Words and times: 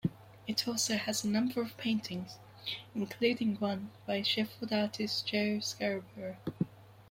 It 0.47 0.67
also 0.67 0.97
has 0.97 1.23
a 1.23 1.29
number 1.29 1.61
of 1.61 1.77
paintings, 1.77 2.39
including 2.95 3.57
one 3.57 3.91
by 4.07 4.23
Sheffield 4.23 4.73
artist 4.73 5.27
Joe 5.27 5.59
Scarborough. 5.59 6.37